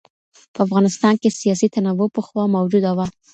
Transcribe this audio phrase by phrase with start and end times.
[0.53, 3.05] په افغانستان کې سیاسي تنوع پخوا موجوده وه.